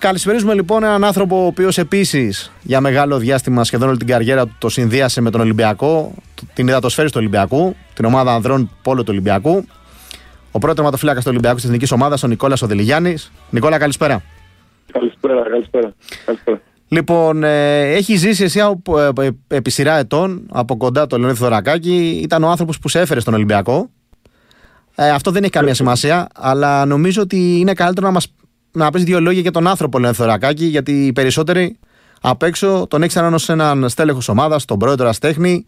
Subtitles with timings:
[0.00, 4.54] Καλησπέριζουμε λοιπόν έναν άνθρωπο ο οποίος επίσης για μεγάλο διάστημα σχεδόν όλη την καριέρα του
[4.58, 6.14] το συνδύασε με τον Ολυμπιακό,
[6.54, 9.64] την υδατοσφαίρη του Ολυμπιακού, την ομάδα ανδρών πόλο του Ολυμπιακού.
[10.50, 13.16] Ο πρώτος τερματοφύλακας του Ολυμπιακού της Εθνικής Ομάδας, ο Νικόλας Οδελιγιάννη.
[13.50, 14.22] Νικόλα, καλησπέρα.
[14.92, 15.94] Καλησπέρα, καλησπέρα.
[16.24, 16.60] καλησπέρα.
[16.88, 21.38] Λοιπόν, ε, έχει ζήσει εσύ από, ε, ε, επί σειρά ετών από κοντά το Λεωνίδη
[21.38, 22.20] Θωρακάκη.
[22.22, 23.90] Ήταν ο άνθρωπος που σε έφερε στον Ολυμπιακό.
[24.94, 28.26] Ε, αυτό δεν έχει καμία σημασία, αλλά νομίζω ότι είναι καλύτερο να μας
[28.72, 31.78] να πεις δύο λόγια για τον άνθρωπο Λεωνίδη Θωρακάκη, γιατί οι περισσότεροι
[32.20, 35.64] απ' έξω τον έξεραν ω έναν στέλεχος ομάδας, τον πρόεδρο Αστέχνη.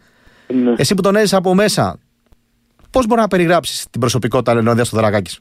[0.47, 0.73] Ναι.
[0.77, 1.99] Εσύ που τον έζησε από μέσα,
[2.91, 5.39] πώς μπορεί να περιγράψεις την προσωπικότητα Λεωνίδα στο Θωρακάκης;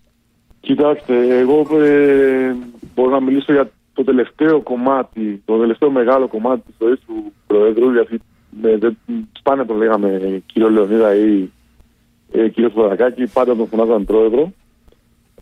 [0.61, 2.55] Κοιτάξτε, εγώ ε,
[2.95, 7.93] μπορώ να μιλήσω για το τελευταίο κομμάτι, το τελευταίο μεγάλο κομμάτι της ζωής του Προέδρου,
[7.93, 8.21] γιατί
[8.63, 8.97] με, δεν,
[9.33, 11.51] σπάνια τον λέγαμε κύριο Λεωνίδα ή
[12.33, 14.53] ε, κύριο Θοδωρακάκη, πάντα τον φωνάζαμε Πρόεδρο.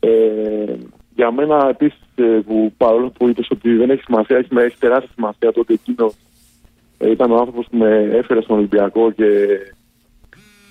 [0.00, 0.74] Ε,
[1.20, 5.10] για μένα επίσης, ε, που παρόλο που είπες ότι δεν έχει σημασία, έχει, έχει τεράστια
[5.14, 6.12] σημασία το ότι εκείνο
[6.98, 9.26] ε, ήταν ο άνθρωπος που με έφερε στον Ολυμπιακό και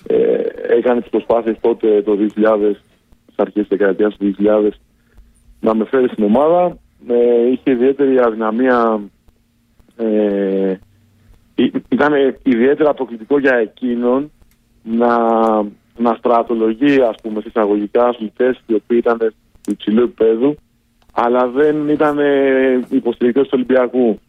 [0.07, 0.41] ε,
[0.77, 2.75] έκανε τις προσπάθειες τότε το 2000,
[3.31, 4.69] στι αρχές της δεκαετίας του 2000,
[5.59, 6.77] να με φέρει στην ομάδα.
[7.07, 9.01] Ε, είχε ιδιαίτερη αδυναμία.
[9.97, 10.73] Ε,
[11.89, 12.13] ήταν
[12.43, 14.31] ιδιαίτερα αποκλειτικό για εκείνον
[14.83, 15.17] να,
[15.97, 19.35] να στρατολογεί, ας πούμε, συσσαγωγικά αθλητές οι οποίοι ήταν του
[19.67, 20.55] υψηλού επίπεδου,
[21.13, 22.17] αλλά δεν ήταν
[22.89, 24.19] υποστηρικτές του Ολυμπιακού.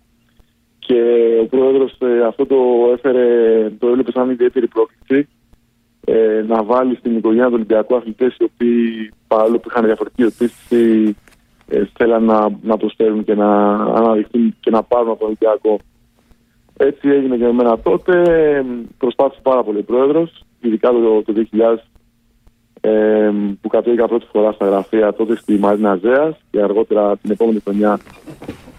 [0.79, 1.03] Και
[1.43, 2.57] ο πρόεδρος ε, αυτό το
[2.93, 5.29] έφερε, το έβλεπε σαν ιδιαίτερη πρόκληση
[6.05, 11.17] ε, να βάλει στην οικογένεια του Ολυμπιακού αθλητές οι οποίοι παρόλο που είχαν διαφορετική οτήση
[11.69, 15.79] ε, θέλαν να, να προσφέρουν και να αναδειχθούν και να πάρουν από τον Ολυμπιακό.
[16.77, 18.15] Έτσι έγινε για μένα τότε.
[18.99, 21.77] Προσπάθησε πάρα πολύ ο πρόεδρος, ειδικά το, το 2000
[22.81, 27.61] ε, που κατέβηκα πρώτη φορά στα γραφεία τότε στη Μαρίνα Ζέας και αργότερα την επόμενη
[27.61, 27.99] χρονιά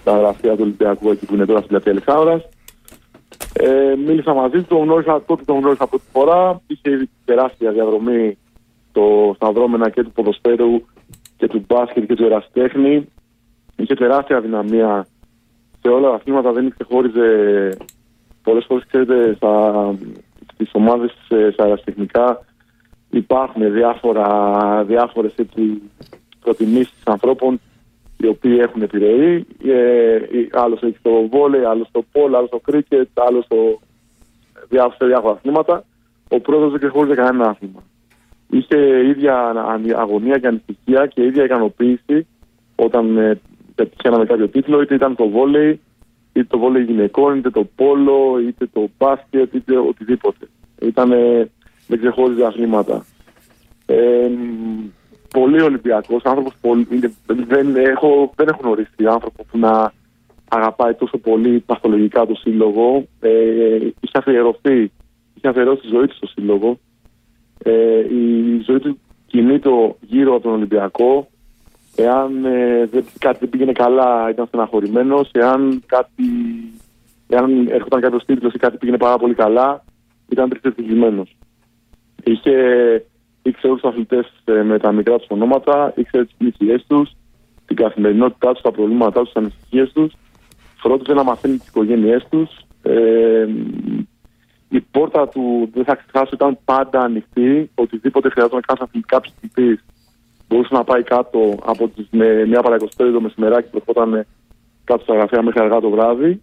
[0.02, 2.42] στα γραφεία του Ολυμπιακού εκεί που είναι τώρα στην πλατεία Αλεξάνδρα.
[3.54, 6.62] Ε, μίλησα μαζί του, τον γνώρισα τότε τον γνώρισα πρώτη φορά.
[6.68, 8.38] Είχε ήδη τεράστια διαδρομή
[8.92, 10.86] το, στα δρόμενα και του ποδοσφαίρου
[11.38, 13.08] και του μπάσκετ και του εραστέχνη.
[13.76, 15.08] Είχε τεράστια δυναμία
[15.82, 17.28] σε όλα τα αθλήματα, δεν ξεχώριζε
[18.44, 19.96] πολλές φορές, ξέρετε, στα,
[20.54, 21.12] στις ομάδες
[21.54, 22.46] στα εραστεχνικά
[23.12, 25.82] υπάρχουν διάφορα, διάφορες έτσι,
[26.42, 27.60] προτιμήσεις ανθρώπων
[28.18, 29.46] οι οποίοι έχουν επιρροή.
[29.66, 30.20] Ε,
[30.52, 33.80] άλλος έχει το βόλεϊ, άλλος το πόλ, άλλος το κρίκετ, άλλος το
[34.70, 35.84] διάφορα, διάφορα αθλήματα.
[36.30, 37.84] Ο πρόεδρος δεν ξεχώριζε κανένα άθλημα
[38.52, 39.54] είχε ίδια
[39.98, 42.28] αγωνία και ανησυχία και ίδια ικανοποίηση
[42.76, 43.40] όταν ε,
[43.76, 45.80] πετυχαίναμε κάποιο τίτλο, είτε ήταν το βόλεϊ,
[46.34, 50.48] είτε το βόλεϊ γυναικών, είτε το πόλο, είτε το μπάσκετ, είτε οτιδήποτε.
[50.82, 51.12] Ήταν
[51.92, 53.06] δεν ξεχώριζε αθλήματα.
[53.86, 54.30] Ε,
[55.34, 56.54] πολύ Ολυμπιακός, άνθρωπος
[57.26, 59.92] δεν, έχω, δεν έχω γνωρίσει άνθρωπο που να
[60.48, 63.06] αγαπάει τόσο πολύ παθολογικά το σύλλογο.
[63.20, 64.92] Ε, είχε αφιερωθεί,
[65.34, 66.80] είχε αφιερώσει τη ζωή του στο σύλλογο.
[67.64, 69.70] Ε, η ζωή του κινείται
[70.02, 71.28] γύρω από τον Ολυμπιακό.
[71.96, 75.30] Εάν ε, κάτι δεν πήγαινε καλά, ήταν στεναχωρημένος.
[75.32, 76.24] Εάν, κάτι,
[77.28, 79.84] εάν έρχονταν κάποιος τίτλος ή κάτι πήγαινε πάρα πολύ καλά,
[80.30, 81.28] ήταν τριστευτικισμένο.
[82.24, 82.52] Είχε,
[83.42, 87.12] ήξερε όλους τους αθλητές ε, με τα μικρά τους ονόματα, ήξερε τις πλησιέ τους,
[87.66, 90.14] την καθημερινότητά τους, τα προβλήματά τους, τις ανησυχίες τους.
[90.78, 92.50] Φρόντιζε να μαθαίνει τις οικογένειές τους.
[92.82, 93.48] Ε,
[94.70, 97.72] η πόρτα του, δεν θα ξεχάσω, ήταν πάντα ανοιχτή.
[97.76, 99.80] Οτιδήποτε χρειαζόταν κάποιο αθλητικά ψηφιστή
[100.52, 104.26] μπορούσε να πάει κάτω από τις, με μια παρακοστέρη το μεσημεράκι που ερχόταν
[104.84, 106.42] κάτω στα γραφεία μέχρι αργά το βράδυ.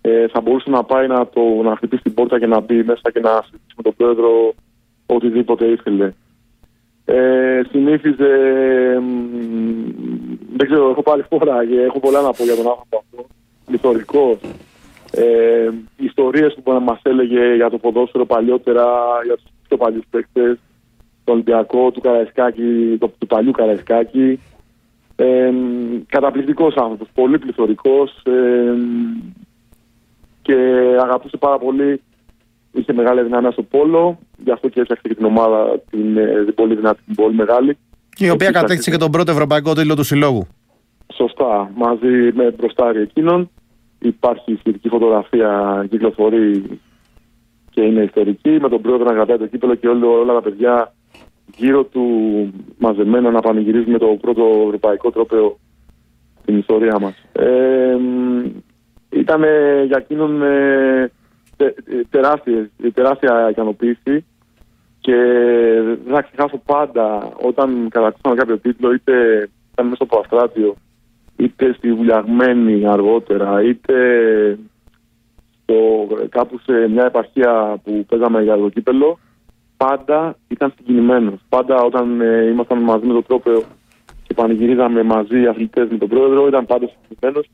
[0.00, 3.10] Ε, θα μπορούσε να πάει να, το, να χτυπήσει την πόρτα και να μπει μέσα
[3.12, 4.54] και να συζητήσει με τον πρόεδρο
[5.14, 6.12] οτιδήποτε ήθελε.
[7.04, 8.28] Ε, συνήθιζε.
[10.56, 13.26] Δεν ξέρω, έχω πάλι φορά και έχω πολλά να πω για τον άνθρωπο αυτό.
[13.68, 14.38] Λιθορικό,
[15.12, 18.84] ε, ιστορίες που μας έλεγε για το ποδόσφαιρο παλιότερα,
[19.24, 20.58] για τους πιο παλιούς παίκτες,
[21.24, 24.40] το Ολυμπιακό, του Καραϊσκάκη, το, του παλιού Καραϊσκάκη.
[25.16, 25.52] Ε,
[26.06, 28.72] καταπληκτικός άνθρωπος, πολύ πληθωρικός ε,
[30.42, 30.54] και
[31.02, 32.00] αγαπούσε πάρα πολύ,
[32.72, 36.54] είχε μεγάλη δυναμία στο πόλο, γι' αυτό και έφτιαξε και την ομάδα την, ε, την
[36.54, 37.76] πολύ δυνατή, την πολύ μεγάλη.
[38.14, 40.46] Και η οποία κατέκτησε και τον πρώτο ευρωπαϊκό τίτλο του συλλόγου.
[41.14, 43.50] Σωστά, μαζί με μπροστάρι εκείνον
[43.98, 46.80] υπάρχει σχετική φωτογραφία, κυκλοφορεί
[47.70, 50.92] και είναι ιστορική, με τον πρόεδρο να κρατάει το κύπελο και όλα, όλα τα παιδιά
[51.56, 52.04] γύρω του
[52.78, 55.58] μαζεμένα να πανηγυρίζουν με το πρώτο ευρωπαϊκό τρόπαιο
[56.42, 57.14] στην ιστορία μας.
[57.32, 57.96] Ε,
[59.10, 59.42] ήταν
[59.86, 61.10] για εκείνον ε,
[61.60, 61.74] τε,
[62.10, 64.24] τεράστια, τεράστια ικανοποίηση
[65.00, 65.16] και
[66.04, 69.12] δεν θα ξεχάσω πάντα όταν κατακτήσαμε κάποιο τίτλο είτε
[69.72, 70.76] ήταν μέσα στο Αστράτιο
[71.36, 73.94] είτε στη Βουλιαγμένη αργότερα, είτε
[75.62, 79.18] στο, κάπου σε μια επαρχία που παίζαμε για το κύπελο,
[79.76, 81.40] πάντα ήταν συγκινημένος.
[81.48, 83.62] Πάντα όταν ε, ήμασταν μαζί με τον τρόπο
[84.22, 87.50] και πανηγυρίζαμε μαζί οι αθλητές με τον πρόεδρο, ήταν πάντα συγκινημένος.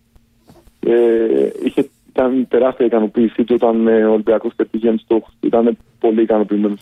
[0.80, 5.30] Ε, είχε, ήταν τεράστια ικανοποίησή του όταν ε, ο Ολυμπιακός πετύχαινε στόχου.
[5.40, 6.80] Ήταν πολύ ικανοποιημένος.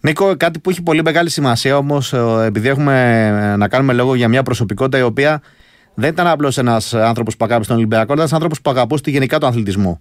[0.00, 4.14] Νίκο, κάτι που έχει πολύ μεγάλη σημασία όμως, ε, επειδή έχουμε ε, να κάνουμε λόγο
[4.14, 5.42] για μια προσωπικότητα η οποία
[5.94, 9.10] δεν ήταν απλώς ένας άνθρωπος που αγάπησε τον Ολυμπιακό, ήταν ένας άνθρωπος που αγαπούσε τη
[9.10, 10.00] γενικά τον αθλητισμό.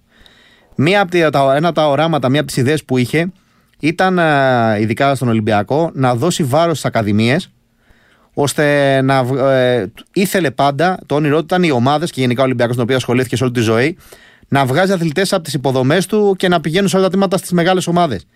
[0.76, 3.32] Μία από τα, ένα από τα οράματα, μία από τις ιδέες που είχε
[3.80, 7.52] ήταν, ε, ειδικά στον Ολυμπιακό, να δώσει βάρος στις ακαδημίες,
[8.34, 9.18] ώστε να.
[9.52, 12.96] Ε, ήθελε πάντα, το όνειρό του ήταν οι ομάδες και γενικά ο Ολυμπιακός, τον οποίο
[12.96, 13.98] ασχολήθηκε σε όλη τη ζωή,
[14.48, 17.52] να βγάζει αθλητές από τις υποδομές του και να πηγαίνουν σε όλα τα τμήματα στις
[17.52, 18.28] μεγάλες ομάδες.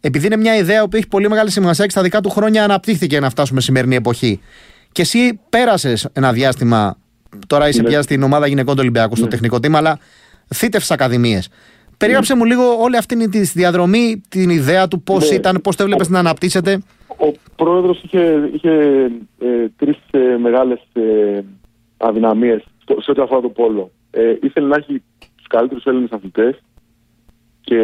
[0.00, 3.20] Επειδή είναι μια ιδέα που έχει πολύ μεγάλη σημασία και στα δικά του χρόνια αναπτύχθηκε
[3.20, 4.40] να φτάσουμε σημερινή εποχή.
[4.92, 6.96] Και εσύ πέρασες ένα διάστημα.
[7.46, 7.88] Τώρα είσαι ναι.
[7.88, 9.30] πια στην ομάδα γυναικών του Ολυμπιακού, στο ναι.
[9.30, 9.98] τεχνικό τμήμα, αλλά
[10.54, 11.48] θύτευσες ακαδημίες.
[11.96, 15.36] Περίγραψε μου λίγο όλη αυτή τη διαδρομή, την ιδέα του πώς ναι.
[15.36, 16.78] ήταν, πώς το έβλεπες να αναπτύσσεται.
[17.08, 18.70] Ο πρόεδρος είχε, είχε
[19.38, 21.40] ε, τρει ε, μεγάλες ε,
[21.96, 22.64] αδυναμίες
[22.98, 23.90] σε ό,τι αφορά το πόλο.
[24.10, 25.02] Ε, ήθελε να έχει
[25.46, 26.60] τους καλύτερους Έλληνες αθλητές
[27.60, 27.80] και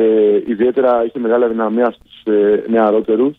[0.46, 3.36] ιδιαίτερα είχε μεγάλη αδυναμία στους ε, νεαρότερους.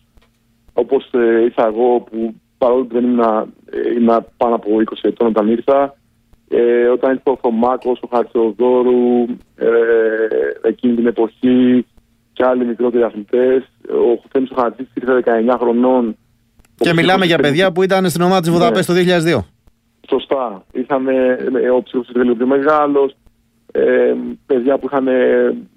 [0.72, 3.20] Όπως ε, ήρθα εγώ, που παρόλο που δεν ήμουν,
[4.08, 5.96] ε, πάνω από 20 ετών όταν ήρθα,
[6.48, 9.22] ε, όταν ήρθε ο Θωμάκος, ο Χαρτσοδόρου,
[9.56, 9.68] ε,
[10.62, 11.86] εκείνη την εποχή
[12.32, 13.62] και άλλοι μικρότεροι αθλητές.
[13.88, 16.16] Ο Χουθέμι ο Χατζής ήρθε 19 χρονών.
[16.76, 18.56] Και μιλάμε για παιδιά που ήταν στην ομάδα της ναι.
[18.56, 19.44] Βουδαπέστη το 2002.
[20.08, 20.64] Σωστά.
[20.72, 21.38] Είχαμε
[21.76, 23.10] ο ψυχοσυντελείο πιο μεγάλο.
[23.76, 24.14] Ε,
[24.46, 25.08] παιδιά που είχαν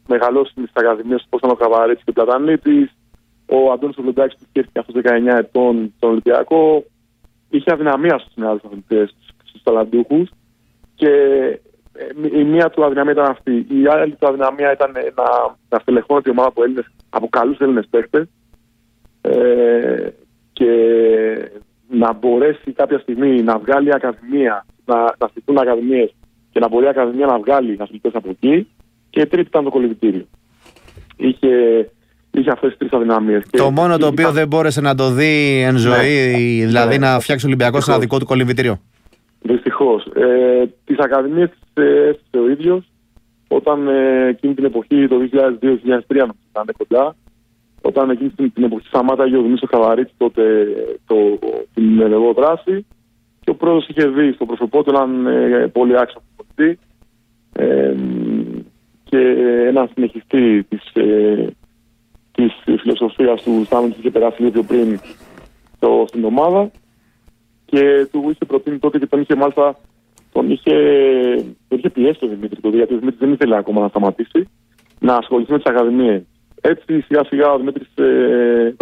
[0.07, 2.91] μεγαλώσει στις ακαδημίες όπως ήταν ο Καβαρέτη και ο Πλατανίτης.
[3.45, 6.83] Ο Αντώνης Βλοντάκη που σκέφτηκε αυτός 19 ετών στον Ολυμπιακό.
[7.49, 10.29] Είχε αδυναμία στους νεαρού αθλητές, στους ταλαντούχους.
[10.95, 11.09] Και
[11.93, 13.65] ε, η μία του αδυναμία ήταν αυτή.
[13.69, 17.87] Η άλλη του αδυναμία ήταν να, να στελεχώνεται η ομάδα από, Έλληνες, από καλούς Έλληνες
[17.89, 18.27] παίχτε
[19.21, 20.09] ε,
[20.53, 20.71] και
[21.89, 26.15] να μπορέσει κάποια στιγμή να βγάλει ακαδημία, να, να στηθούν ακαδημίες
[26.57, 28.67] και να μπορεί η ακαδημία να βγάλει αθλητέ από εκεί.
[29.09, 30.25] Και τρίτη ήταν το κολυμπητήριο.
[31.17, 31.49] Είχε,
[32.31, 33.43] είχε αυτές τις τρεις αδυναμίες.
[33.51, 36.65] Το μόνο το οποίο δεν μπόρεσε να το δει εν ζωή, ναι.
[36.65, 37.07] δηλαδή ναι.
[37.07, 38.79] να φτιάξει ο Ολυμπιακός ένα δικό του κολυμπητήριο.
[39.41, 40.05] Δυστυχώς.
[40.05, 42.91] Ε, τις ακαδημίες τις έστησε ο ίδιος
[43.47, 47.15] όταν ε, εκείνη την εποχή, το 2002-2003, ήταν κοντά,
[47.81, 50.41] όταν εκείνη την, εποχή σταμάταγε ο Δημήτρη Καβαρίτη τότε
[51.07, 51.15] το,
[51.73, 52.85] την ενεργό δράση
[53.39, 56.21] και ο πρόεδρος είχε δει στο πρόσωπό του έναν ε, πολύ άξιο
[56.57, 56.79] πολιτή
[57.53, 57.95] ε,
[59.03, 59.17] και
[59.67, 61.47] έναν συνεχιστή της ε,
[62.37, 64.99] της φιλοσοφίας του Στάμεν που είχε περάσει λίγο πριν
[65.79, 66.71] το, στην ομάδα
[67.65, 69.79] και του είχε προτείνει τότε και τον είχε μάλιστα
[70.31, 70.73] τον είχε,
[71.67, 74.49] τον είχε πιέσει τον Δημήτρη τότε, γιατί ο Δημήτρης δεν ήθελε ακόμα να σταματήσει
[74.99, 76.23] να ασχοληθεί με τις ακαδημίες.
[76.61, 78.75] Έτσι σιγά σιγά ο Δημήτρης ε,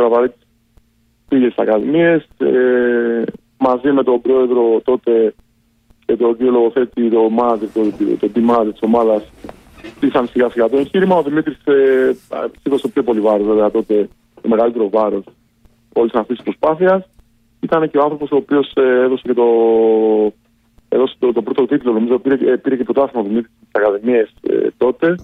[1.27, 3.23] πήγε στις ακαδημίες ε,
[3.57, 5.33] μαζί με τον πρόεδρο τότε
[6.05, 7.81] και τον κύριο Λογοθέτη, το ομάδα, το,
[8.19, 9.23] το, το της ομάδας,
[9.99, 11.15] πήγαν σιγά σιγά το εγχείρημα.
[11.15, 12.15] Ο Δημήτρης ε,
[12.61, 14.07] σήκωσε πιο πολύ βάρος, βέβαια τότε
[14.41, 15.23] το μεγαλύτερο βάρος
[15.93, 17.09] όλης αυτής της προσπάθειας
[17.59, 19.47] ήταν και ο άνθρωπος ο οποίος ε, έδωσε και το,
[20.89, 21.91] έδωσε το, το πρώτο τίτλο.
[21.91, 25.15] Νομίζω πήρε, ε, πήρε και το τάσμα του στι Ακαδημίε ε, τότε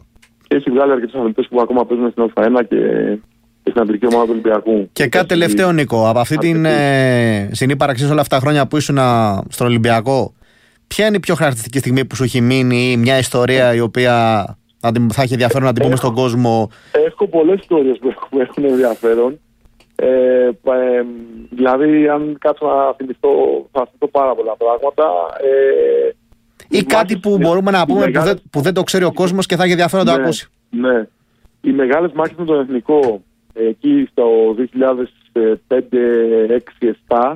[0.47, 2.79] και έχει βγάλει αρκετούς αθλητές που ακόμα παίζουν στην Α1 και
[3.69, 4.89] στην αντρική ομάδα του Ολυμπιακού.
[4.93, 6.09] Και κάτι τελευταίο, Νίκο.
[6.09, 8.97] Από αυτή την ε, συνύπαρξη όλα αυτά τα χρόνια που ήσουν
[9.47, 10.33] στον Ολυμπιακό,
[10.93, 14.45] ποια είναι η πιο χαρακτηριστική στιγμή που σου έχει μείνει ή μια ιστορία η οποία
[15.10, 17.98] θα έχει ενδιαφέρον να την πούμε στον κόσμο; Έχω πολλές ιστορίες
[18.29, 19.39] που έχουν ενδιαφέρον.
[19.95, 21.03] Ε, ε,
[21.50, 23.29] δηλαδή, αν κάτσω να θυμηθώ,
[23.71, 25.03] θα θυμηθώ πάρα πολλά πράγματα.
[25.41, 28.29] Ε, ή κάτι που μπορούμε να πούμε μεγάλες...
[28.29, 30.24] που, δεν, που δεν το ξέρει ο κόσμος και θα έχει ενδιαφέρον να το ναι,
[30.24, 30.48] ακούσει.
[30.69, 31.07] Ναι.
[31.62, 33.21] Οι μεγάλες μάχες με τον Εθνικό
[33.53, 34.24] εκεί στο
[35.33, 35.43] 2005,
[36.48, 36.60] 2006,
[37.07, 37.36] 2007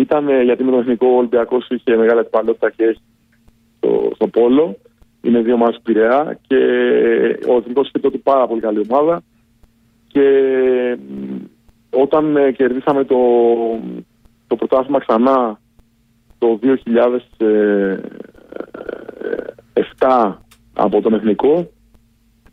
[0.00, 3.00] ήταν γιατί με τον Εθνικό Ολυμπιακός είχε μεγάλη αντιπαλότητα και έχει
[3.76, 4.76] στο, στο Πόλο.
[5.22, 6.56] Είναι δύο μάχες Πειραιά και
[7.48, 9.22] ο Εθνικός είχε τότε πάρα πολύ καλή ομάδα
[10.08, 10.26] και
[11.90, 13.16] όταν ε, κερδίσαμε το,
[14.46, 15.60] το πρωτάθλημα ξανά
[16.38, 16.58] το
[19.98, 20.34] 2007
[20.74, 21.70] από τον Εθνικό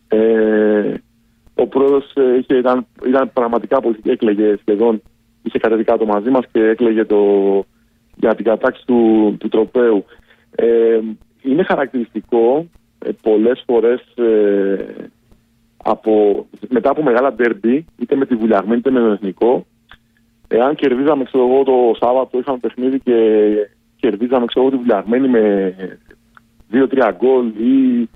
[0.07, 0.93] ε,
[1.55, 5.01] ο πρόεδρος ε, είχε, ήταν, ήταν πραγματικά πολύ έκλαιγε σχεδόν
[5.45, 7.19] είχε κατεδικά το μαζί μας και έκλαιγε το,
[8.15, 10.05] για την κατάξη του, του τροπέου.
[10.55, 10.99] Ε,
[11.41, 12.67] είναι χαρακτηριστικό
[13.05, 14.85] ε, πολλές φορές ε,
[15.83, 19.65] από, μετά από μεγάλα ντέρμπι, είτε με τη Βουλιαγμένη είτε με τον Εθνικό,
[20.47, 23.15] εάν κερδίζαμε ξέρω εγώ, το Σάββατο, είχαμε παιχνίδι και,
[23.95, 25.75] κερδίζαμε, ξέρω ότι βουλιαγμένοι με
[26.71, 28.09] 2-3 γκολ ή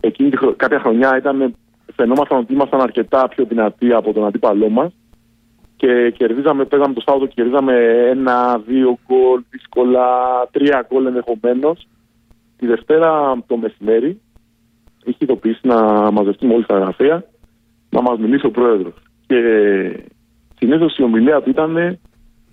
[0.00, 1.54] εκείνη κάποια χρονιά ήταν,
[1.94, 4.92] φαινόμασταν ότι ήμασταν αρκετά πιο δυνατοί από τον αντίπαλό μας.
[5.80, 7.74] Και κερδίζαμε, παίζαμε το Σάββατο, κερδίζαμε
[8.10, 10.06] ένα-δύο γκολ δύσκολα,
[10.50, 11.86] τρία γκολ ενδεχομένως.
[12.56, 14.20] Τη Δευτέρα το μεσημέρι
[15.04, 17.24] είχε ειδοποιήσει να μαζευτούμε όλοι στα γραφεία
[17.90, 18.92] να μας μιλήσει ο πρόεδρος.
[19.26, 19.40] Και
[20.58, 21.98] συνήθως η ομιλία του ήταν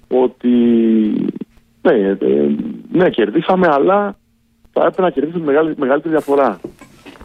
[0.07, 0.53] ότι
[1.81, 2.55] ναι, ε,
[2.91, 4.15] ναι, κερδίσαμε, αλλά
[4.71, 6.59] θα έπρεπε να κερδίσουμε μεγάλη, μεγαλύτερη διαφορά.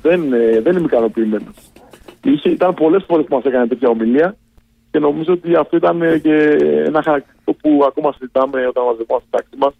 [0.02, 1.54] Δεν, ε, δεν είμαι ικανοποιημένος.
[2.44, 4.36] Ήταν πολλές φορές που μας έκανε τέτοια ομιλία
[4.92, 6.34] και νομίζω ότι αυτό ήταν ε, και
[6.86, 9.74] ένα χαρακτηριστικό που ακόμα συζητάμε όταν μαζευόμαστε στη τάξη μας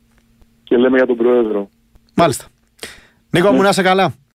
[0.65, 1.69] και λέμε για τον Πρόεδρο.
[2.15, 2.45] Μάλιστα.
[3.31, 3.63] Νίκο μου, ναι.
[3.63, 4.15] να είσαι καλά.